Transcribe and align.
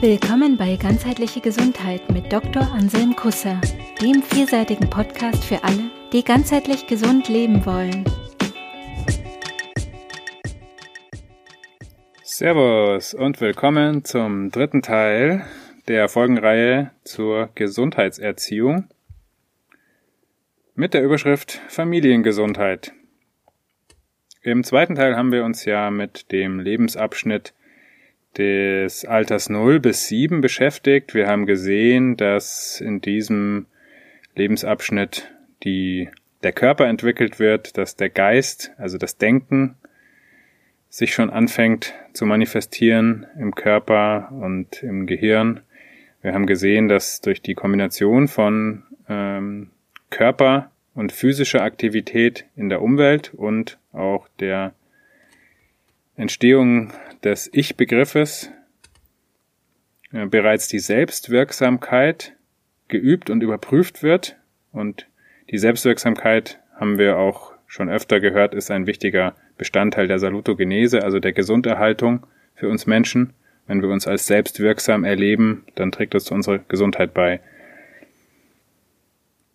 Willkommen 0.00 0.58
bei 0.58 0.76
Ganzheitliche 0.76 1.40
Gesundheit 1.40 2.10
mit 2.12 2.30
Dr. 2.30 2.70
Anselm 2.70 3.16
Kusser, 3.16 3.58
dem 4.02 4.22
vielseitigen 4.22 4.90
Podcast 4.90 5.42
für 5.42 5.64
alle, 5.64 5.90
die 6.12 6.22
ganzheitlich 6.22 6.86
gesund 6.86 7.30
leben 7.30 7.64
wollen. 7.64 8.04
Servus 12.22 13.14
und 13.14 13.40
willkommen 13.40 14.04
zum 14.04 14.50
dritten 14.50 14.82
Teil 14.82 15.46
der 15.88 16.10
Folgenreihe 16.10 16.90
zur 17.02 17.48
Gesundheitserziehung 17.54 18.88
mit 20.74 20.92
der 20.92 21.04
Überschrift 21.04 21.62
Familiengesundheit. 21.68 22.92
Im 24.42 24.62
zweiten 24.62 24.94
Teil 24.94 25.16
haben 25.16 25.32
wir 25.32 25.42
uns 25.42 25.64
ja 25.64 25.90
mit 25.90 26.30
dem 26.32 26.60
Lebensabschnitt 26.60 27.54
des 28.38 29.04
Alters 29.04 29.48
0 29.48 29.80
bis 29.80 30.08
7 30.08 30.40
beschäftigt. 30.40 31.14
Wir 31.14 31.26
haben 31.26 31.46
gesehen, 31.46 32.16
dass 32.16 32.80
in 32.80 33.00
diesem 33.00 33.66
Lebensabschnitt 34.34 35.32
die, 35.64 36.08
der 36.42 36.52
Körper 36.52 36.86
entwickelt 36.86 37.38
wird, 37.38 37.78
dass 37.78 37.96
der 37.96 38.10
Geist, 38.10 38.72
also 38.76 38.98
das 38.98 39.16
Denken, 39.16 39.76
sich 40.88 41.14
schon 41.14 41.30
anfängt 41.30 41.94
zu 42.12 42.26
manifestieren 42.26 43.26
im 43.38 43.54
Körper 43.54 44.30
und 44.32 44.82
im 44.82 45.06
Gehirn. 45.06 45.60
Wir 46.22 46.32
haben 46.32 46.46
gesehen, 46.46 46.88
dass 46.88 47.20
durch 47.20 47.42
die 47.42 47.54
Kombination 47.54 48.28
von 48.28 48.84
ähm, 49.08 49.70
Körper 50.10 50.70
und 50.94 51.12
physischer 51.12 51.62
Aktivität 51.62 52.46
in 52.56 52.68
der 52.68 52.82
Umwelt 52.82 53.34
und 53.34 53.78
auch 53.92 54.28
der 54.40 54.74
Entstehung 56.16 56.92
des 57.26 57.50
Ich-Begriffes 57.52 58.50
äh, 60.12 60.26
bereits 60.26 60.68
die 60.68 60.78
Selbstwirksamkeit 60.78 62.34
geübt 62.88 63.30
und 63.30 63.42
überprüft 63.42 64.02
wird. 64.02 64.36
Und 64.72 65.08
die 65.50 65.58
Selbstwirksamkeit 65.58 66.60
haben 66.76 66.98
wir 66.98 67.18
auch 67.18 67.52
schon 67.66 67.90
öfter 67.90 68.20
gehört, 68.20 68.54
ist 68.54 68.70
ein 68.70 68.86
wichtiger 68.86 69.34
Bestandteil 69.58 70.06
der 70.06 70.20
Salutogenese, 70.20 71.02
also 71.02 71.18
der 71.18 71.32
Gesunderhaltung 71.32 72.26
für 72.54 72.68
uns 72.68 72.86
Menschen. 72.86 73.32
Wenn 73.66 73.82
wir 73.82 73.88
uns 73.88 74.06
als 74.06 74.28
selbstwirksam 74.28 75.02
erleben, 75.02 75.64
dann 75.74 75.90
trägt 75.90 76.14
das 76.14 76.24
zu 76.24 76.34
unserer 76.34 76.58
Gesundheit 76.58 77.12
bei. 77.12 77.40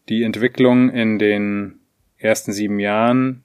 Die 0.09 0.23
Entwicklung 0.23 0.89
in 0.89 1.19
den 1.19 1.79
ersten 2.17 2.51
sieben 2.51 2.79
Jahren 2.79 3.43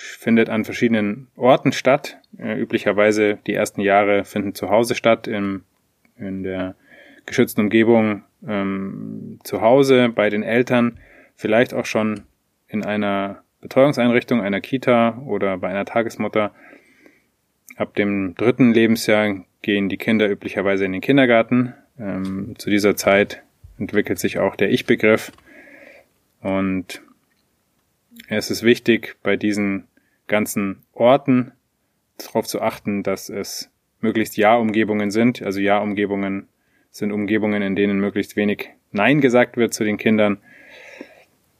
findet 0.00 0.48
an 0.48 0.64
verschiedenen 0.64 1.28
Orten 1.36 1.72
statt. 1.72 2.18
Äh, 2.38 2.58
üblicherweise 2.58 3.38
die 3.46 3.54
ersten 3.54 3.80
Jahre 3.80 4.24
finden 4.24 4.54
zu 4.54 4.70
Hause 4.70 4.94
statt, 4.94 5.26
im, 5.26 5.64
in 6.18 6.42
der 6.42 6.74
geschützten 7.26 7.62
Umgebung 7.62 8.24
ähm, 8.46 9.38
zu 9.44 9.60
Hause, 9.60 10.08
bei 10.08 10.30
den 10.30 10.42
Eltern, 10.42 10.98
vielleicht 11.36 11.74
auch 11.74 11.86
schon 11.86 12.22
in 12.68 12.84
einer 12.84 13.42
Betreuungseinrichtung, 13.60 14.40
einer 14.40 14.60
Kita 14.60 15.18
oder 15.26 15.58
bei 15.58 15.68
einer 15.68 15.84
Tagesmutter. 15.84 16.54
Ab 17.76 17.94
dem 17.94 18.34
dritten 18.36 18.72
Lebensjahr 18.72 19.44
gehen 19.62 19.88
die 19.88 19.98
Kinder 19.98 20.30
üblicherweise 20.30 20.84
in 20.84 20.92
den 20.92 21.00
Kindergarten. 21.00 21.74
Ähm, 21.98 22.54
zu 22.58 22.70
dieser 22.70 22.96
Zeit 22.96 23.42
entwickelt 23.78 24.18
sich 24.18 24.38
auch 24.38 24.56
der 24.56 24.70
Ich-Begriff. 24.70 25.32
Und 26.40 27.02
es 28.28 28.50
ist 28.50 28.62
wichtig, 28.62 29.16
bei 29.22 29.36
diesen 29.36 29.84
ganzen 30.30 30.82
Orten 30.94 31.52
darauf 32.16 32.46
zu 32.46 32.62
achten, 32.62 33.02
dass 33.02 33.28
es 33.28 33.70
möglichst 34.00 34.36
Ja-Umgebungen 34.38 35.10
sind. 35.10 35.42
Also 35.42 35.60
Ja-Umgebungen 35.60 36.48
sind 36.90 37.12
Umgebungen, 37.12 37.62
in 37.62 37.76
denen 37.76 38.00
möglichst 38.00 38.36
wenig 38.36 38.70
Nein 38.92 39.20
gesagt 39.20 39.56
wird 39.56 39.74
zu 39.74 39.84
den 39.84 39.98
Kindern, 39.98 40.38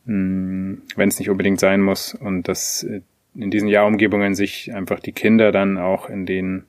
hm, 0.07 0.83
wenn 0.97 1.09
es 1.09 1.19
nicht 1.19 1.30
unbedingt 1.30 1.61
sein 1.61 1.83
muss. 1.83 2.14
Und 2.14 2.48
dass 2.48 2.83
äh, 2.83 3.03
in 3.35 3.51
diesen 3.51 3.69
Ja-Umgebungen 3.69 4.35
sich 4.35 4.73
einfach 4.75 5.01
die 5.01 5.13
Kinder 5.13 5.53
dann 5.53 5.79
auch 5.79 6.09
in 6.09 6.27
den 6.27 6.64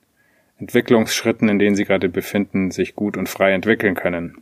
Entwicklungsschritten, 0.60 1.50
in 1.50 1.58
denen 1.58 1.76
sie 1.76 1.86
gerade 1.86 2.10
befinden, 2.10 2.70
sich 2.70 2.96
gut 2.96 3.18
und 3.18 3.30
frei 3.30 3.54
entwickeln 3.54 3.96
können. 3.96 4.38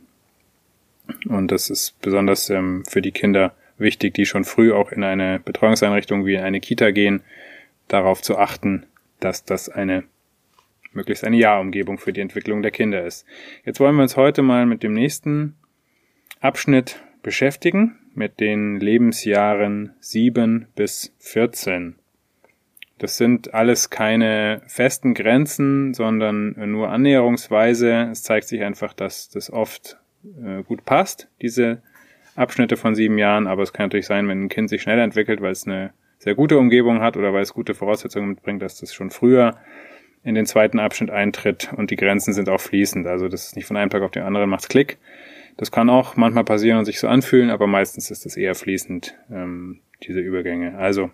Und 1.28 1.50
das 1.50 1.70
ist 1.70 2.00
besonders 2.02 2.50
ähm, 2.50 2.84
für 2.86 3.00
die 3.00 3.12
Kinder 3.12 3.54
wichtig, 3.78 4.14
die 4.14 4.26
schon 4.26 4.44
früh 4.44 4.72
auch 4.72 4.92
in 4.92 5.02
eine 5.02 5.40
Betreuungseinrichtung 5.40 6.26
wie 6.26 6.34
in 6.34 6.42
eine 6.42 6.60
Kita 6.60 6.90
gehen, 6.90 7.22
darauf 7.92 8.22
zu 8.22 8.38
achten, 8.38 8.86
dass 9.20 9.44
das 9.44 9.68
eine 9.68 10.04
möglichst 10.92 11.24
eine 11.24 11.36
Ja-Umgebung 11.36 11.98
für 11.98 12.12
die 12.12 12.20
Entwicklung 12.20 12.62
der 12.62 12.70
Kinder 12.70 13.04
ist. 13.04 13.24
Jetzt 13.64 13.80
wollen 13.80 13.94
wir 13.96 14.02
uns 14.02 14.16
heute 14.16 14.42
mal 14.42 14.66
mit 14.66 14.82
dem 14.82 14.92
nächsten 14.92 15.56
Abschnitt 16.40 17.02
beschäftigen, 17.22 17.98
mit 18.14 18.40
den 18.40 18.80
Lebensjahren 18.80 19.94
7 20.00 20.66
bis 20.74 21.14
14. 21.18 21.96
Das 22.98 23.16
sind 23.16 23.54
alles 23.54 23.88
keine 23.88 24.62
festen 24.66 25.14
Grenzen, 25.14 25.94
sondern 25.94 26.54
nur 26.70 26.90
annäherungsweise. 26.90 28.08
Es 28.10 28.22
zeigt 28.22 28.48
sich 28.48 28.62
einfach, 28.62 28.92
dass 28.92 29.30
das 29.30 29.50
oft 29.50 29.98
äh, 30.42 30.62
gut 30.64 30.84
passt, 30.84 31.28
diese 31.40 31.82
Abschnitte 32.36 32.76
von 32.76 32.94
sieben 32.94 33.16
Jahren, 33.16 33.46
aber 33.46 33.62
es 33.62 33.72
kann 33.72 33.86
natürlich 33.86 34.06
sein, 34.06 34.28
wenn 34.28 34.44
ein 34.44 34.48
Kind 34.48 34.68
sich 34.68 34.82
schneller 34.82 35.02
entwickelt, 35.02 35.40
weil 35.40 35.52
es 35.52 35.66
eine 35.66 35.92
sehr 36.20 36.34
gute 36.34 36.58
Umgebung 36.58 37.00
hat 37.00 37.16
oder 37.16 37.32
weil 37.32 37.42
es 37.42 37.54
gute 37.54 37.74
Voraussetzungen 37.74 38.28
mitbringt, 38.28 38.62
dass 38.62 38.78
das 38.78 38.94
schon 38.94 39.10
früher 39.10 39.56
in 40.22 40.34
den 40.34 40.44
zweiten 40.44 40.78
Abschnitt 40.78 41.10
eintritt 41.10 41.72
und 41.74 41.90
die 41.90 41.96
Grenzen 41.96 42.34
sind 42.34 42.50
auch 42.50 42.60
fließend. 42.60 43.06
Also 43.06 43.28
das 43.28 43.46
ist 43.46 43.56
nicht 43.56 43.64
von 43.64 43.78
einem 43.78 43.90
Tag 43.90 44.02
auf 44.02 44.10
den 44.10 44.22
anderen 44.22 44.50
macht's 44.50 44.68
Klick. 44.68 44.98
Das 45.56 45.72
kann 45.72 45.88
auch 45.88 46.16
manchmal 46.16 46.44
passieren 46.44 46.78
und 46.78 46.84
sich 46.84 47.00
so 47.00 47.08
anfühlen, 47.08 47.50
aber 47.50 47.66
meistens 47.66 48.10
ist 48.10 48.26
es 48.26 48.36
eher 48.36 48.54
fließend, 48.54 49.16
ähm, 49.32 49.80
diese 50.02 50.20
Übergänge. 50.20 50.76
Also 50.76 51.10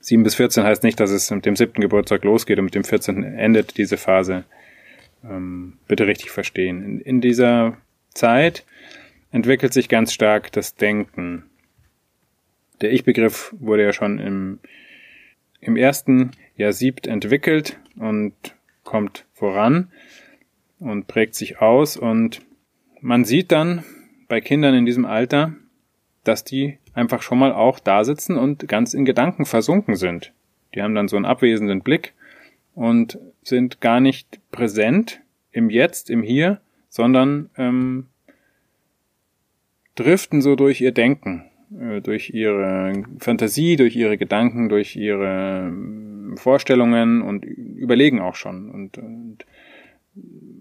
7 0.00 0.22
bis 0.22 0.36
14 0.36 0.62
heißt 0.62 0.84
nicht, 0.84 1.00
dass 1.00 1.10
es 1.10 1.28
mit 1.32 1.44
dem 1.44 1.56
siebten 1.56 1.80
Geburtstag 1.80 2.22
losgeht 2.22 2.58
und 2.58 2.66
mit 2.66 2.76
dem 2.76 2.84
14. 2.84 3.24
endet 3.24 3.76
diese 3.76 3.96
Phase. 3.96 4.44
Ähm, 5.24 5.78
bitte 5.88 6.06
richtig 6.06 6.30
verstehen. 6.30 6.84
In, 6.84 7.00
in 7.00 7.20
dieser 7.20 7.76
Zeit 8.14 8.64
entwickelt 9.32 9.72
sich 9.72 9.88
ganz 9.88 10.12
stark 10.12 10.52
das 10.52 10.76
Denken. 10.76 11.44
Der 12.80 12.92
Ich-Begriff 12.92 13.54
wurde 13.58 13.84
ja 13.84 13.92
schon 13.92 14.18
im, 14.18 14.58
im 15.60 15.76
ersten 15.76 16.32
Jahr 16.56 16.72
siebt 16.72 17.06
entwickelt 17.06 17.78
und 17.96 18.34
kommt 18.84 19.24
voran 19.32 19.90
und 20.78 21.06
prägt 21.06 21.34
sich 21.34 21.60
aus 21.60 21.96
und 21.96 22.42
man 23.00 23.24
sieht 23.24 23.52
dann 23.52 23.84
bei 24.28 24.40
Kindern 24.40 24.74
in 24.74 24.86
diesem 24.86 25.04
Alter, 25.04 25.54
dass 26.24 26.44
die 26.44 26.78
einfach 26.92 27.22
schon 27.22 27.38
mal 27.38 27.52
auch 27.52 27.78
da 27.78 28.04
sitzen 28.04 28.36
und 28.36 28.68
ganz 28.68 28.94
in 28.94 29.04
Gedanken 29.04 29.44
versunken 29.44 29.96
sind. 29.96 30.32
Die 30.74 30.82
haben 30.82 30.94
dann 30.94 31.08
so 31.08 31.16
einen 31.16 31.24
abwesenden 31.24 31.82
Blick 31.82 32.14
und 32.74 33.18
sind 33.42 33.80
gar 33.80 34.00
nicht 34.00 34.40
präsent 34.50 35.20
im 35.52 35.70
Jetzt, 35.70 36.10
im 36.10 36.22
Hier, 36.22 36.60
sondern 36.88 37.50
ähm, 37.56 38.06
driften 39.94 40.42
so 40.42 40.56
durch 40.56 40.80
ihr 40.80 40.92
Denken, 40.92 41.44
durch 41.70 42.30
ihre 42.30 43.02
Fantasie, 43.18 43.76
durch 43.76 43.96
ihre 43.96 44.16
Gedanken, 44.16 44.68
durch 44.68 44.96
ihre 44.96 45.66
ähm, 45.68 46.36
Vorstellungen 46.36 47.22
und 47.22 47.44
überlegen 47.44 48.20
auch 48.20 48.36
schon 48.36 48.70
und, 48.70 48.98
und 48.98 49.38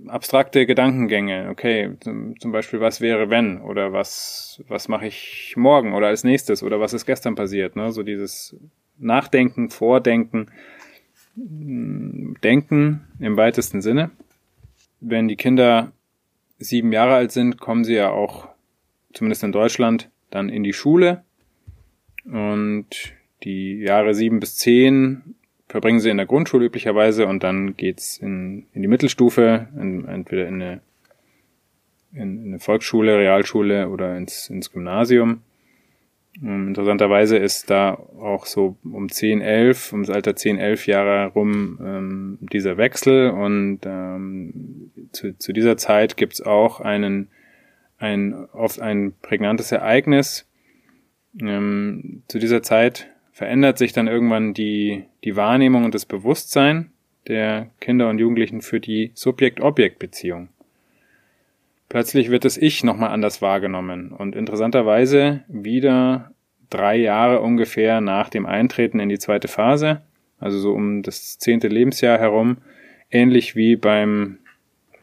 abstrakte 0.08 0.66
Gedankengänge. 0.66 1.50
Okay, 1.50 1.92
zum, 2.00 2.40
zum, 2.40 2.52
Beispiel, 2.52 2.80
was 2.80 3.02
wäre 3.02 3.30
wenn 3.30 3.62
oder 3.62 3.94
was 3.94 4.64
was 4.68 4.88
mache 4.88 5.08
ich 5.08 5.54
morgen 5.56 5.94
oder 5.94 6.08
als 6.08 6.24
nächstes 6.24 6.64
oder 6.64 6.80
was 6.80 6.94
ist 6.94 7.06
gestern 7.06 7.36
passiert. 7.36 7.76
Ne? 7.76 7.92
So 7.92 8.04
dieses 8.04 8.56
Nachdenken, 8.98 9.70
Vordenken, 9.70 10.50
Denken 11.36 13.08
im 13.20 13.36
weitesten 13.36 13.82
Sinne. 13.82 14.12
Wenn 15.02 15.28
die 15.28 15.36
Kinder 15.36 15.92
sieben 16.58 16.94
Jahre 16.94 17.16
alt 17.16 17.32
sind, 17.32 17.60
kommen 17.60 17.84
sie 17.84 17.96
ja 17.96 18.10
auch 18.10 18.48
zumindest 19.14 19.44
in 19.44 19.52
Deutschland, 19.52 20.10
dann 20.30 20.50
in 20.50 20.64
die 20.64 20.74
Schule. 20.74 21.24
Und 22.26 23.14
die 23.44 23.80
Jahre 23.80 24.14
sieben 24.14 24.40
bis 24.40 24.58
zehn 24.58 25.36
verbringen 25.68 26.00
sie 26.00 26.10
in 26.10 26.18
der 26.18 26.26
Grundschule 26.26 26.66
üblicherweise 26.66 27.28
und 27.28 27.44
dann 27.44 27.76
geht's 27.76 28.18
in, 28.18 28.66
in 28.74 28.82
die 28.82 28.88
Mittelstufe, 28.88 29.68
in, 29.80 30.06
entweder 30.06 30.48
in 30.48 30.62
eine, 30.62 30.82
in, 32.14 32.44
in 32.44 32.48
eine 32.48 32.60
Volksschule, 32.60 33.18
Realschule 33.18 33.90
oder 33.90 34.16
ins, 34.18 34.50
ins 34.50 34.72
Gymnasium. 34.72 35.42
Ähm, 36.42 36.70
interessanterweise 36.70 37.38
ist 37.38 37.70
da 37.70 37.94
auch 37.94 38.46
so 38.46 38.78
um 38.84 39.10
10, 39.10 39.42
11, 39.42 39.94
ums 39.94 40.10
Alter 40.10 40.36
10, 40.36 40.60
11 40.60 40.88
Jahre 40.88 41.28
rum 41.34 41.80
ähm, 41.82 42.38
dieser 42.42 42.78
Wechsel 42.78 43.32
und 43.32 43.80
ähm, 43.86 44.92
zu, 45.12 45.38
zu 45.38 45.54
dieser 45.54 45.78
Zeit 45.78 46.18
gibt's 46.18 46.42
auch 46.42 46.82
einen 46.82 47.30
ein 47.98 48.34
oft 48.52 48.80
ein 48.80 49.14
prägnantes 49.22 49.72
Ereignis. 49.72 50.48
Ähm, 51.40 52.24
zu 52.28 52.40
dieser 52.40 52.62
Zeit 52.62 53.08
verändert 53.32 53.78
sich 53.78 53.94
dann 53.94 54.08
irgendwann 54.08 54.54
die, 54.54 55.06
die 55.24 55.36
Wahrnehmung 55.36 55.84
und 55.84 55.94
das 55.94 56.06
Bewusstsein 56.06 56.92
der 57.28 57.72
Kinder 57.80 58.10
und 58.10 58.20
Jugendlichen 58.20 58.62
für 58.62 58.80
die 58.80 59.12
Subjekt-Objekt-Beziehung. 59.14 60.50
plötzlich 61.90 62.30
wird 62.30 62.46
das 62.46 62.58
Ich 62.58 62.84
nochmal 62.84 63.10
anders 63.10 63.42
wahrgenommen. 63.42 64.12
Und 64.12 64.36
interessanterweise 64.36 65.44
wieder 65.48 66.32
drei 66.70 66.96
Jahre 66.98 67.42
ungefähr 67.42 68.02
nach 68.02 68.30
dem 68.30 68.46
Eintreten 68.46 69.00
in 69.00 69.10
die 69.10 69.20
zweite 69.20 69.48
Phase, 69.48 70.02
also 70.40 70.58
so 70.60 70.74
um 70.74 71.04
das 71.04 71.38
zehnte 71.38 71.68
Lebensjahr 71.68 72.20
herum, 72.20 72.58
ähnlich 73.10 73.56
wie 73.56 73.76
beim, 73.76 74.40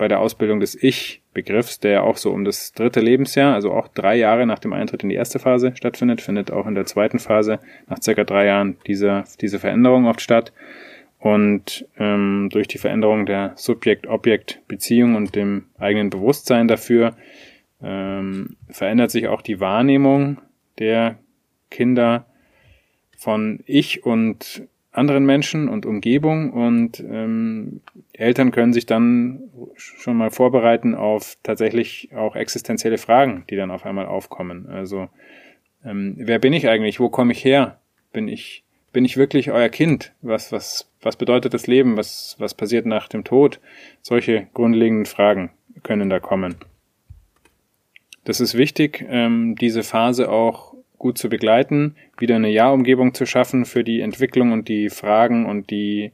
bei 0.02 0.08
der 0.08 0.18
Ausbildung 0.18 0.58
des 0.58 0.74
Ich-Begriffs, 0.74 1.78
der 1.78 2.02
auch 2.02 2.16
so 2.16 2.32
um 2.32 2.44
das 2.44 2.72
dritte 2.72 2.98
Lebensjahr, 2.98 3.54
also 3.54 3.70
auch 3.70 3.86
drei 3.86 4.16
Jahre 4.16 4.46
nach 4.46 4.58
dem 4.58 4.72
Eintritt 4.72 5.04
in 5.04 5.10
die 5.10 5.14
erste 5.14 5.38
Phase 5.38 5.76
stattfindet, 5.76 6.20
findet 6.20 6.50
auch 6.50 6.66
in 6.66 6.74
der 6.74 6.86
zweiten 6.86 7.20
Phase 7.20 7.60
nach 7.88 8.02
circa 8.02 8.24
drei 8.24 8.46
Jahren 8.46 8.78
diese, 8.88 9.22
diese 9.40 9.60
Veränderung 9.60 10.06
oft 10.06 10.20
statt. 10.20 10.52
Und 11.20 11.86
ähm, 12.00 12.48
durch 12.50 12.66
die 12.66 12.78
Veränderung 12.78 13.26
der 13.26 13.52
Subjekt-Objekt-Beziehung 13.54 15.14
und 15.14 15.36
dem 15.36 15.66
eigenen 15.78 16.10
Bewusstsein 16.10 16.66
dafür 16.66 17.14
ähm, 17.80 18.56
verändert 18.68 19.12
sich 19.12 19.28
auch 19.28 19.40
die 19.40 19.60
Wahrnehmung 19.60 20.38
der 20.80 21.16
Kinder 21.70 22.26
von 23.16 23.60
Ich 23.66 24.04
und 24.04 24.66
anderen 24.92 25.24
Menschen 25.24 25.68
und 25.68 25.86
Umgebung 25.86 26.52
und 26.52 27.00
ähm, 27.00 27.80
Eltern 28.12 28.50
können 28.50 28.74
sich 28.74 28.86
dann 28.86 29.40
schon 29.98 30.16
mal 30.16 30.30
vorbereiten 30.30 30.94
auf 30.94 31.36
tatsächlich 31.42 32.10
auch 32.14 32.36
existenzielle 32.36 32.98
Fragen, 32.98 33.44
die 33.50 33.56
dann 33.56 33.70
auf 33.70 33.84
einmal 33.84 34.06
aufkommen. 34.06 34.68
Also 34.68 35.08
ähm, 35.84 36.14
wer 36.18 36.38
bin 36.38 36.52
ich 36.52 36.68
eigentlich? 36.68 37.00
Wo 37.00 37.08
komme 37.08 37.32
ich 37.32 37.44
her? 37.44 37.80
Bin 38.12 38.28
ich 38.28 38.64
bin 38.92 39.04
ich 39.04 39.16
wirklich 39.16 39.50
euer 39.50 39.68
Kind? 39.68 40.12
Was, 40.20 40.52
was, 40.52 40.90
was 41.00 41.16
bedeutet 41.16 41.54
das 41.54 41.66
Leben? 41.66 41.96
Was, 41.96 42.36
was 42.38 42.54
passiert 42.54 42.86
nach 42.86 43.08
dem 43.08 43.24
Tod? 43.24 43.60
Solche 44.02 44.48
grundlegenden 44.52 45.06
Fragen 45.06 45.50
können 45.82 46.10
da 46.10 46.20
kommen. 46.20 46.56
Das 48.24 48.40
ist 48.40 48.56
wichtig, 48.56 49.04
ähm, 49.08 49.56
diese 49.56 49.82
Phase 49.82 50.30
auch 50.30 50.74
gut 50.98 51.18
zu 51.18 51.28
begleiten, 51.28 51.96
wieder 52.18 52.36
eine 52.36 52.50
Ja-Umgebung 52.50 53.14
zu 53.14 53.26
schaffen 53.26 53.64
für 53.64 53.82
die 53.82 54.00
Entwicklung 54.00 54.52
und 54.52 54.68
die 54.68 54.88
Fragen 54.90 55.46
und 55.46 55.70
die, 55.70 56.12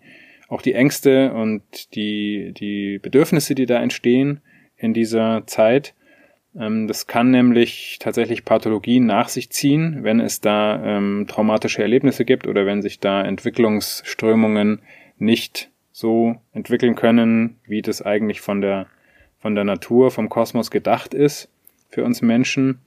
auch 0.48 0.62
die 0.62 0.74
Ängste 0.74 1.32
und 1.32 1.94
die, 1.94 2.52
die 2.52 2.98
Bedürfnisse, 2.98 3.54
die 3.54 3.66
da 3.66 3.80
entstehen 3.80 4.40
in 4.76 4.94
dieser 4.94 5.46
Zeit 5.46 5.94
ähm, 6.58 6.88
das 6.88 7.06
kann 7.06 7.30
nämlich 7.30 7.98
tatsächlich 8.00 8.44
Pathologien 8.44 9.06
nach 9.06 9.28
sich 9.28 9.50
ziehen, 9.50 10.02
wenn 10.02 10.20
es 10.20 10.40
da 10.40 10.82
ähm, 10.84 11.26
traumatische 11.28 11.82
Erlebnisse 11.82 12.24
gibt 12.24 12.46
oder 12.46 12.66
wenn 12.66 12.82
sich 12.82 13.00
da 13.00 13.22
Entwicklungsströmungen 13.22 14.80
nicht 15.18 15.70
so 15.92 16.36
entwickeln 16.52 16.94
können, 16.94 17.56
wie 17.66 17.82
das 17.82 18.02
eigentlich 18.02 18.40
von 18.40 18.60
der, 18.60 18.86
von 19.38 19.54
der 19.54 19.64
Natur, 19.64 20.10
vom 20.10 20.28
Kosmos 20.28 20.70
gedacht 20.70 21.14
ist 21.14 21.48
für 21.90 22.04
uns 22.04 22.22
Menschen. 22.22 22.80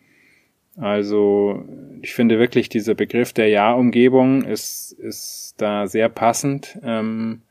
Also 0.77 1.65
ich 2.01 2.13
finde 2.13 2.39
wirklich, 2.39 2.69
dieser 2.69 2.95
Begriff 2.95 3.33
der 3.33 3.49
Ja-Umgebung 3.49 4.43
ist, 4.43 4.93
ist 4.93 5.55
da 5.57 5.87
sehr 5.87 6.07
passend. 6.07 6.79
Ähm, 6.83 7.41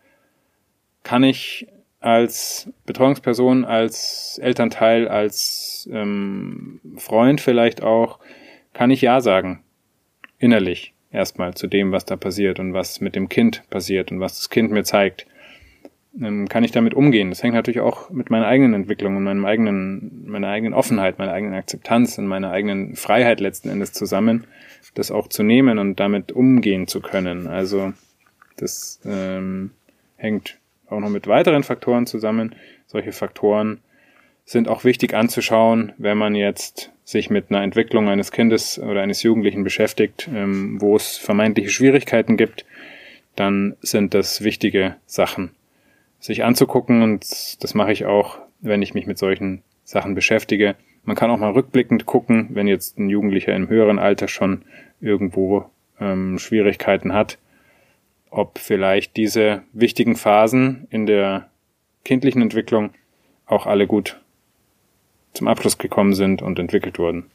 kann 1.02 1.24
ich 1.24 1.66
als 2.00 2.70
Betreuungsperson, 2.86 3.64
als 3.64 4.40
Elternteil, 4.42 5.06
als 5.08 5.88
ähm, 5.92 6.80
Freund 6.96 7.40
vielleicht 7.40 7.82
auch, 7.82 8.18
kann 8.72 8.90
ich 8.90 9.02
Ja 9.02 9.20
sagen. 9.20 9.62
Innerlich 10.38 10.94
erstmal 11.12 11.54
zu 11.54 11.66
dem, 11.66 11.92
was 11.92 12.04
da 12.04 12.16
passiert 12.16 12.58
und 12.58 12.72
was 12.72 13.00
mit 13.00 13.14
dem 13.14 13.28
Kind 13.28 13.62
passiert 13.68 14.10
und 14.10 14.20
was 14.20 14.36
das 14.36 14.50
Kind 14.50 14.70
mir 14.70 14.84
zeigt. 14.84 15.26
Ähm, 16.20 16.48
kann 16.48 16.64
ich 16.64 16.72
damit 16.72 16.94
umgehen? 16.94 17.28
Das 17.28 17.42
hängt 17.42 17.54
natürlich 17.54 17.80
auch 17.80 18.10
mit 18.10 18.30
meiner 18.30 18.46
eigenen 18.46 18.74
Entwicklung 18.74 19.16
und 19.16 19.24
meinem 19.24 19.44
eigenen, 19.44 20.24
meiner 20.26 20.48
eigenen 20.48 20.74
Offenheit, 20.74 21.18
meiner 21.18 21.32
eigenen 21.32 21.54
Akzeptanz 21.54 22.18
und 22.18 22.26
meiner 22.26 22.50
eigenen 22.50 22.96
Freiheit 22.96 23.40
letzten 23.40 23.68
Endes 23.68 23.92
zusammen, 23.92 24.44
das 24.94 25.10
auch 25.10 25.28
zu 25.28 25.42
nehmen 25.42 25.78
und 25.78 26.00
damit 26.00 26.32
umgehen 26.32 26.86
zu 26.86 27.00
können. 27.00 27.46
Also 27.46 27.92
das 28.56 29.00
ähm, 29.04 29.70
hängt 30.16 30.59
auch 30.90 31.00
noch 31.00 31.08
mit 31.08 31.26
weiteren 31.26 31.62
Faktoren 31.62 32.06
zusammen. 32.06 32.54
Solche 32.86 33.12
Faktoren 33.12 33.80
sind 34.44 34.68
auch 34.68 34.84
wichtig 34.84 35.14
anzuschauen, 35.14 35.92
wenn 35.98 36.18
man 36.18 36.34
jetzt 36.34 36.90
sich 37.04 37.30
mit 37.30 37.46
einer 37.50 37.62
Entwicklung 37.62 38.08
eines 38.08 38.32
Kindes 38.32 38.78
oder 38.78 39.02
eines 39.02 39.22
Jugendlichen 39.22 39.64
beschäftigt, 39.64 40.28
ähm, 40.34 40.80
wo 40.80 40.96
es 40.96 41.16
vermeintliche 41.16 41.70
Schwierigkeiten 41.70 42.36
gibt, 42.36 42.64
dann 43.36 43.76
sind 43.80 44.14
das 44.14 44.42
wichtige 44.42 44.96
Sachen, 45.06 45.50
sich 46.18 46.44
anzugucken 46.44 47.02
und 47.02 47.62
das 47.62 47.74
mache 47.74 47.92
ich 47.92 48.06
auch, 48.06 48.38
wenn 48.60 48.82
ich 48.82 48.94
mich 48.94 49.06
mit 49.06 49.18
solchen 49.18 49.62
Sachen 49.84 50.14
beschäftige. 50.14 50.76
Man 51.04 51.16
kann 51.16 51.30
auch 51.30 51.38
mal 51.38 51.52
rückblickend 51.52 52.06
gucken, 52.06 52.48
wenn 52.50 52.66
jetzt 52.66 52.98
ein 52.98 53.08
Jugendlicher 53.08 53.54
im 53.54 53.68
höheren 53.68 53.98
Alter 53.98 54.28
schon 54.28 54.62
irgendwo 55.00 55.70
ähm, 55.98 56.38
Schwierigkeiten 56.38 57.12
hat, 57.12 57.38
ob 58.30 58.58
vielleicht 58.58 59.16
diese 59.16 59.62
wichtigen 59.72 60.16
Phasen 60.16 60.86
in 60.90 61.06
der 61.06 61.50
kindlichen 62.04 62.42
Entwicklung 62.42 62.90
auch 63.46 63.66
alle 63.66 63.86
gut 63.86 64.20
zum 65.32 65.48
Abschluss 65.48 65.78
gekommen 65.78 66.14
sind 66.14 66.42
und 66.42 66.58
entwickelt 66.58 66.98
wurden. 66.98 67.30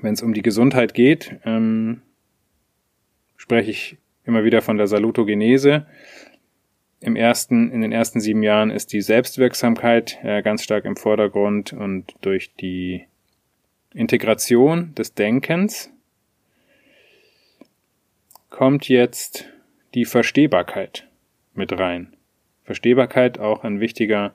Wenn 0.00 0.14
es 0.14 0.22
um 0.22 0.32
die 0.32 0.42
Gesundheit 0.42 0.94
geht, 0.94 1.36
ähm, 1.44 2.00
spreche 3.36 3.70
ich 3.70 3.96
immer 4.24 4.44
wieder 4.44 4.62
von 4.62 4.78
der 4.78 4.86
Salutogenese. 4.86 5.86
Im 7.00 7.14
ersten, 7.14 7.70
in 7.70 7.82
den 7.82 7.92
ersten 7.92 8.20
sieben 8.20 8.42
Jahren 8.42 8.70
ist 8.70 8.92
die 8.92 9.02
Selbstwirksamkeit 9.02 10.18
äh, 10.22 10.42
ganz 10.42 10.62
stark 10.62 10.84
im 10.84 10.96
Vordergrund 10.96 11.72
und 11.72 12.14
durch 12.22 12.54
die 12.54 13.04
Integration 13.92 14.94
des 14.94 15.14
Denkens 15.14 15.90
kommt 18.50 18.88
jetzt 18.88 19.46
die 19.94 20.04
Verstehbarkeit 20.04 21.08
mit 21.54 21.72
rein. 21.72 22.14
Verstehbarkeit 22.64 23.38
auch 23.38 23.64
ein 23.64 23.80
wichtiger 23.80 24.34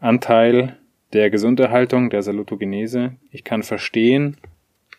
Anteil 0.00 0.78
der 1.12 1.30
Gesunderhaltung, 1.30 2.10
der 2.10 2.22
Salutogenese. 2.22 3.16
Ich 3.30 3.44
kann 3.44 3.62
verstehen, 3.62 4.36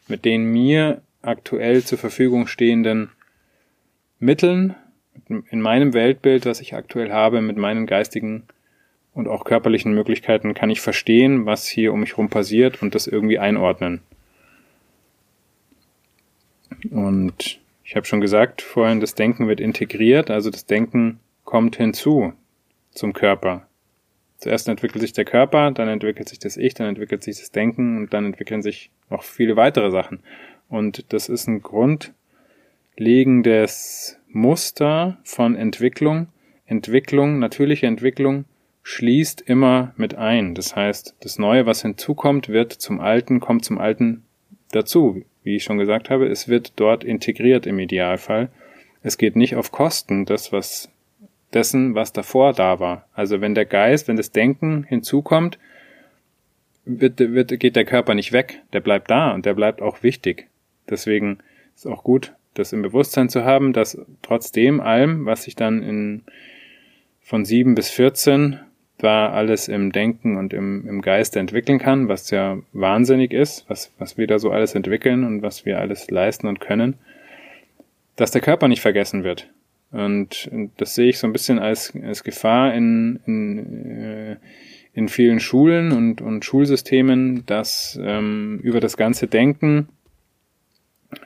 mit 0.07 0.25
den 0.25 0.45
mir 0.45 1.01
aktuell 1.21 1.83
zur 1.83 1.97
Verfügung 1.97 2.47
stehenden 2.47 3.09
Mitteln, 4.19 4.75
in 5.27 5.61
meinem 5.61 5.93
Weltbild, 5.93 6.45
was 6.45 6.59
ich 6.59 6.75
aktuell 6.75 7.11
habe, 7.11 7.41
mit 7.41 7.57
meinen 7.57 7.85
geistigen 7.85 8.43
und 9.13 9.27
auch 9.27 9.45
körperlichen 9.45 9.93
Möglichkeiten, 9.93 10.53
kann 10.53 10.69
ich 10.69 10.81
verstehen, 10.81 11.45
was 11.45 11.67
hier 11.67 11.93
um 11.93 11.99
mich 11.99 12.11
herum 12.11 12.29
passiert 12.29 12.81
und 12.81 12.95
das 12.95 13.07
irgendwie 13.07 13.39
einordnen. 13.39 14.01
Und 16.89 17.59
ich 17.83 17.95
habe 17.95 18.05
schon 18.05 18.21
gesagt 18.21 18.61
vorhin, 18.61 18.99
das 18.99 19.15
Denken 19.15 19.47
wird 19.47 19.59
integriert, 19.59 20.31
also 20.31 20.49
das 20.49 20.65
Denken 20.65 21.19
kommt 21.43 21.75
hinzu 21.75 22.33
zum 22.91 23.13
Körper. 23.13 23.67
Zuerst 24.37 24.67
entwickelt 24.67 25.01
sich 25.01 25.13
der 25.13 25.25
Körper, 25.25 25.71
dann 25.71 25.87
entwickelt 25.87 26.29
sich 26.29 26.39
das 26.39 26.57
Ich, 26.57 26.73
dann 26.73 26.87
entwickelt 26.87 27.23
sich 27.23 27.39
das 27.39 27.51
Denken 27.51 27.97
und 27.97 28.13
dann 28.13 28.25
entwickeln 28.25 28.61
sich 28.61 28.91
noch 29.09 29.23
viele 29.23 29.55
weitere 29.55 29.91
Sachen. 29.91 30.19
Und 30.69 31.13
das 31.13 31.29
ist 31.29 31.47
ein 31.47 31.61
grundlegendes 31.61 34.19
Muster 34.27 35.17
von 35.23 35.55
Entwicklung. 35.55 36.27
Entwicklung, 36.65 37.39
natürliche 37.39 37.87
Entwicklung 37.87 38.45
schließt 38.81 39.41
immer 39.41 39.93
mit 39.95 40.15
ein. 40.15 40.55
Das 40.55 40.75
heißt, 40.75 41.15
das 41.21 41.39
Neue, 41.39 41.65
was 41.65 41.81
hinzukommt, 41.81 42.49
wird 42.49 42.73
zum 42.73 42.99
Alten, 42.99 43.39
kommt 43.39 43.63
zum 43.63 43.77
Alten 43.77 44.25
dazu 44.71 45.23
wie 45.43 45.55
ich 45.55 45.63
schon 45.63 45.77
gesagt 45.77 46.09
habe, 46.09 46.27
es 46.27 46.47
wird 46.47 46.73
dort 46.77 47.03
integriert 47.03 47.65
im 47.65 47.79
Idealfall. 47.79 48.49
Es 49.01 49.17
geht 49.17 49.35
nicht 49.35 49.55
auf 49.55 49.71
Kosten 49.71 50.25
des, 50.25 50.51
was 50.51 50.89
dessen, 51.53 51.95
was 51.95 52.13
davor 52.13 52.53
da 52.53 52.79
war. 52.79 53.07
Also 53.13 53.41
wenn 53.41 53.55
der 53.55 53.65
Geist, 53.65 54.07
wenn 54.07 54.15
das 54.15 54.31
Denken 54.31 54.83
hinzukommt, 54.83 55.59
wird, 56.85 57.19
wird, 57.19 57.59
geht 57.59 57.75
der 57.75 57.85
Körper 57.85 58.13
nicht 58.13 58.31
weg, 58.31 58.61
der 58.73 58.81
bleibt 58.81 59.09
da 59.09 59.31
und 59.31 59.45
der 59.45 59.53
bleibt 59.53 59.81
auch 59.81 60.03
wichtig. 60.03 60.47
Deswegen 60.89 61.39
ist 61.75 61.87
auch 61.87 62.03
gut, 62.03 62.33
das 62.53 62.73
im 62.73 62.81
Bewusstsein 62.81 63.29
zu 63.29 63.45
haben, 63.45 63.73
dass 63.73 63.97
trotzdem 64.21 64.81
allem, 64.81 65.25
was 65.25 65.43
sich 65.43 65.55
dann 65.55 65.81
in, 65.81 66.23
von 67.21 67.45
sieben 67.45 67.75
bis 67.75 67.89
14 67.89 68.59
zwar 69.03 69.33
alles 69.33 69.67
im 69.67 69.91
Denken 69.91 70.37
und 70.37 70.53
im, 70.53 70.87
im 70.87 71.01
Geiste 71.01 71.37
entwickeln 71.37 71.77
kann, 71.77 72.07
was 72.07 72.31
ja 72.31 72.59
wahnsinnig 72.71 73.33
ist, 73.33 73.65
was, 73.67 73.91
was 73.99 74.17
wir 74.17 74.27
da 74.27 74.39
so 74.39 74.49
alles 74.49 74.75
entwickeln 74.75 75.25
und 75.25 75.41
was 75.41 75.65
wir 75.65 75.79
alles 75.79 76.09
leisten 76.09 76.47
und 76.47 76.61
können, 76.61 76.95
dass 78.15 78.31
der 78.31 78.39
Körper 78.39 78.69
nicht 78.69 78.79
vergessen 78.79 79.25
wird. 79.25 79.49
Und, 79.91 80.47
und 80.53 80.71
das 80.77 80.95
sehe 80.95 81.09
ich 81.09 81.19
so 81.19 81.27
ein 81.27 81.33
bisschen 81.33 81.59
als, 81.59 81.93
als 82.01 82.23
Gefahr 82.23 82.73
in, 82.73 83.19
in, 83.25 84.01
äh, 84.01 84.37
in 84.93 85.09
vielen 85.09 85.41
Schulen 85.41 85.91
und, 85.91 86.21
und 86.21 86.45
Schulsystemen, 86.45 87.45
dass 87.45 87.99
ähm, 88.01 88.61
über 88.63 88.79
das 88.79 88.95
ganze 88.95 89.27
Denken 89.27 89.89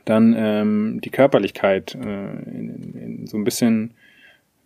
dann 0.04 0.34
ähm, 0.36 1.00
die 1.04 1.12
Körperlichkeit 1.12 1.94
äh, 1.94 2.00
in, 2.00 2.96
in, 2.96 3.28
so 3.28 3.38
ein 3.38 3.44
bisschen 3.44 3.94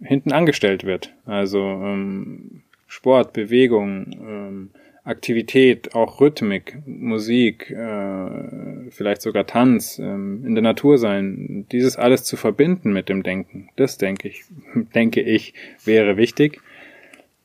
hinten 0.01 0.31
angestellt 0.31 0.85
wird. 0.85 1.13
Also 1.25 1.59
ähm, 1.59 2.63
Sport, 2.91 3.31
Bewegung, 3.31 4.05
ähm, 4.21 4.69
Aktivität, 5.05 5.95
auch 5.95 6.19
Rhythmik, 6.19 6.77
Musik, 6.85 7.71
äh, 7.71 8.89
vielleicht 8.89 9.21
sogar 9.21 9.47
Tanz, 9.47 9.97
ähm, 9.97 10.43
in 10.45 10.55
der 10.55 10.61
Natur 10.61 10.97
sein, 10.97 11.65
dieses 11.71 11.95
alles 11.95 12.25
zu 12.25 12.35
verbinden 12.35 12.91
mit 12.91 13.07
dem 13.07 13.23
Denken, 13.23 13.69
das 13.77 13.97
denke 13.97 14.27
ich, 14.27 14.43
denke 14.93 15.21
ich, 15.21 15.53
wäre 15.85 16.17
wichtig. 16.17 16.59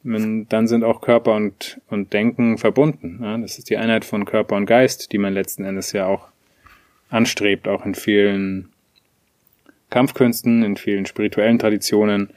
Dann 0.02 0.66
sind 0.68 0.82
auch 0.82 1.00
Körper 1.00 1.34
und, 1.34 1.80
und 1.88 2.12
Denken 2.12 2.58
verbunden. 2.58 3.20
Ja? 3.22 3.38
Das 3.38 3.58
ist 3.58 3.70
die 3.70 3.76
Einheit 3.76 4.04
von 4.04 4.24
Körper 4.24 4.56
und 4.56 4.66
Geist, 4.66 5.12
die 5.12 5.18
man 5.18 5.32
letzten 5.32 5.64
Endes 5.64 5.92
ja 5.92 6.06
auch 6.06 6.28
anstrebt, 7.08 7.68
auch 7.68 7.86
in 7.86 7.94
vielen 7.94 8.68
Kampfkünsten, 9.90 10.64
in 10.64 10.76
vielen 10.76 11.06
spirituellen 11.06 11.58
Traditionen 11.60 12.30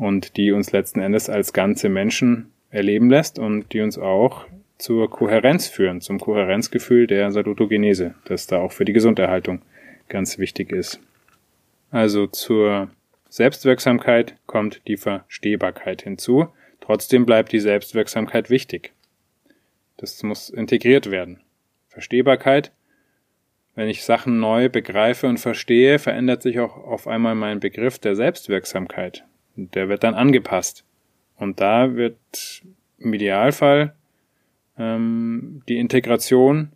und 0.00 0.38
die 0.38 0.50
uns 0.50 0.72
letzten 0.72 1.00
Endes 1.00 1.28
als 1.28 1.52
ganze 1.52 1.90
Menschen 1.90 2.50
erleben 2.70 3.10
lässt 3.10 3.38
und 3.38 3.72
die 3.72 3.80
uns 3.80 3.98
auch 3.98 4.46
zur 4.78 5.10
Kohärenz 5.10 5.68
führen, 5.68 6.00
zum 6.00 6.18
Kohärenzgefühl 6.18 7.06
der 7.06 7.30
Salutogenese, 7.30 8.14
das 8.24 8.46
da 8.46 8.60
auch 8.60 8.72
für 8.72 8.86
die 8.86 8.94
Gesunderhaltung 8.94 9.60
ganz 10.08 10.38
wichtig 10.38 10.72
ist. 10.72 11.00
Also 11.90 12.26
zur 12.26 12.88
Selbstwirksamkeit 13.28 14.36
kommt 14.46 14.80
die 14.88 14.96
Verstehbarkeit 14.96 16.02
hinzu. 16.02 16.48
Trotzdem 16.80 17.26
bleibt 17.26 17.52
die 17.52 17.60
Selbstwirksamkeit 17.60 18.48
wichtig. 18.48 18.92
Das 19.98 20.22
muss 20.22 20.48
integriert 20.48 21.10
werden. 21.10 21.40
Verstehbarkeit. 21.88 22.72
Wenn 23.74 23.88
ich 23.88 24.02
Sachen 24.02 24.40
neu 24.40 24.70
begreife 24.70 25.26
und 25.26 25.38
verstehe, 25.38 25.98
verändert 25.98 26.42
sich 26.42 26.58
auch 26.58 26.78
auf 26.78 27.06
einmal 27.06 27.34
mein 27.34 27.60
Begriff 27.60 27.98
der 27.98 28.16
Selbstwirksamkeit. 28.16 29.24
Der 29.68 29.88
wird 29.88 30.02
dann 30.04 30.14
angepasst. 30.14 30.84
Und 31.36 31.60
da 31.60 31.94
wird 31.94 32.62
im 32.98 33.14
Idealfall 33.14 33.94
ähm, 34.78 35.62
die 35.68 35.78
Integration 35.78 36.72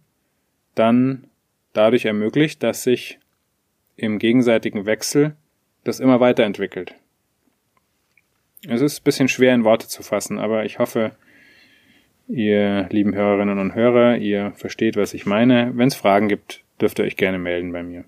dann 0.75 1.27
dadurch 1.73 2.05
ermöglicht, 2.05 2.63
dass 2.63 2.83
sich 2.83 3.19
im 3.97 4.19
gegenseitigen 4.19 4.87
Wechsel 4.87 5.37
das 5.85 6.01
immer 6.01 6.21
weiterentwickelt. 6.21 6.95
Es 8.67 8.81
ist 8.81 9.01
ein 9.01 9.05
bisschen 9.05 9.29
schwer 9.29 9.55
in 9.55 9.65
Worte 9.65 9.89
zu 9.89 10.03
fassen, 10.03 10.39
aber 10.39 10.65
ich 10.65 10.79
hoffe, 10.79 11.13
ihr 12.29 12.89
lieben 12.91 13.15
Hörerinnen 13.15 13.59
und 13.59 13.75
Hörer, 13.75 14.17
ihr 14.17 14.53
versteht, 14.53 14.97
was 14.97 15.13
ich 15.13 15.27
meine. 15.27 15.73
Wenn 15.75 15.89
es 15.89 15.95
Fragen 15.95 16.29
gibt, 16.29 16.65
dürft 16.81 16.99
ihr 16.99 17.05
euch 17.05 17.17
gerne 17.17 17.39
melden 17.39 17.73
bei 17.73 17.83
mir. 17.83 18.05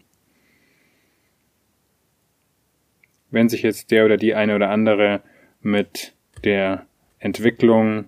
Wenn 3.30 3.48
sich 3.48 3.62
jetzt 3.62 3.90
der 3.90 4.04
oder 4.04 4.16
die 4.16 4.34
eine 4.34 4.54
oder 4.54 4.70
andere 4.70 5.22
mit 5.60 6.14
der 6.44 6.86
Entwicklung 7.18 8.06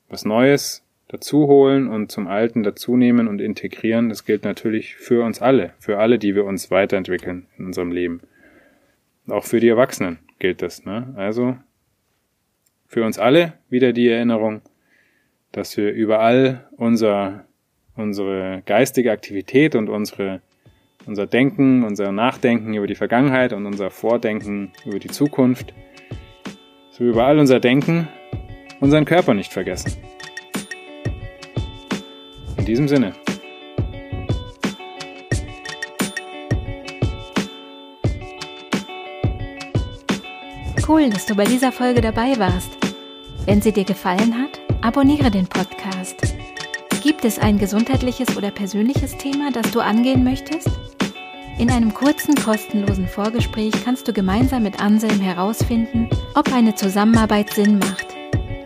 was 0.09 0.25
Neues 0.25 0.83
dazu 1.07 1.47
holen 1.47 1.87
und 1.87 2.11
zum 2.11 2.27
Alten 2.27 2.63
dazunehmen 2.63 3.27
und 3.27 3.41
integrieren. 3.41 4.09
Das 4.09 4.25
gilt 4.25 4.43
natürlich 4.43 4.95
für 4.95 5.23
uns 5.23 5.41
alle, 5.41 5.73
für 5.79 5.97
alle, 5.97 6.19
die 6.19 6.35
wir 6.35 6.45
uns 6.45 6.71
weiterentwickeln 6.71 7.47
in 7.57 7.65
unserem 7.65 7.91
Leben. 7.91 8.21
Auch 9.27 9.43
für 9.45 9.59
die 9.59 9.69
Erwachsenen 9.69 10.19
gilt 10.37 10.61
das. 10.61 10.85
Ne? 10.85 11.13
Also 11.15 11.57
für 12.87 13.03
uns 13.03 13.19
alle 13.19 13.53
wieder 13.69 13.91
die 13.91 14.07
Erinnerung, 14.07 14.61
dass 15.51 15.75
wir 15.77 15.91
überall 15.91 16.67
unser, 16.77 17.45
unsere 17.95 18.61
geistige 18.65 19.11
Aktivität 19.11 19.75
und 19.75 19.89
unsere, 19.89 20.41
unser 21.07 21.25
Denken, 21.25 21.83
unser 21.83 22.11
Nachdenken 22.11 22.75
über 22.75 22.87
die 22.87 22.95
Vergangenheit 22.95 23.53
und 23.53 23.65
unser 23.65 23.89
Vordenken 23.89 24.73
über 24.85 24.99
die 24.99 25.09
Zukunft, 25.09 25.73
so 26.91 27.03
überall 27.03 27.39
unser 27.39 27.59
Denken, 27.59 28.07
unseren 28.79 29.05
Körper 29.05 29.33
nicht 29.33 29.53
vergessen 29.53 29.93
diesem 32.69 32.87
Sinne. 32.87 33.13
Cool, 40.87 41.09
dass 41.09 41.25
du 41.25 41.35
bei 41.35 41.45
dieser 41.45 41.71
Folge 41.71 42.01
dabei 42.01 42.37
warst. 42.37 42.69
Wenn 43.45 43.61
sie 43.61 43.71
dir 43.71 43.85
gefallen 43.85 44.35
hat, 44.37 44.59
abonniere 44.81 45.31
den 45.31 45.47
Podcast. 45.47 46.35
Gibt 47.01 47.25
es 47.25 47.39
ein 47.39 47.57
gesundheitliches 47.57 48.37
oder 48.37 48.51
persönliches 48.51 49.17
Thema, 49.17 49.51
das 49.51 49.71
du 49.71 49.79
angehen 49.79 50.23
möchtest? 50.23 50.69
In 51.57 51.71
einem 51.71 51.93
kurzen, 51.93 52.35
kostenlosen 52.35 53.07
Vorgespräch 53.07 53.73
kannst 53.83 54.07
du 54.07 54.13
gemeinsam 54.13 54.63
mit 54.63 54.79
Anselm 54.79 55.19
herausfinden, 55.21 56.07
ob 56.35 56.53
eine 56.53 56.75
Zusammenarbeit 56.75 57.51
Sinn 57.51 57.79
macht. 57.79 58.18